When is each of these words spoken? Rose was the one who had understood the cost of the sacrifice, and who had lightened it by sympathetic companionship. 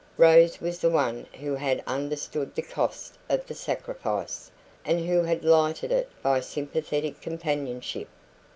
Rose 0.17 0.59
was 0.59 0.79
the 0.79 0.89
one 0.89 1.27
who 1.41 1.53
had 1.53 1.83
understood 1.85 2.55
the 2.55 2.63
cost 2.63 3.19
of 3.29 3.45
the 3.45 3.53
sacrifice, 3.53 4.49
and 4.83 5.05
who 5.05 5.21
had 5.21 5.43
lightened 5.45 5.91
it 5.91 6.09
by 6.23 6.39
sympathetic 6.39 7.21
companionship. 7.21 8.07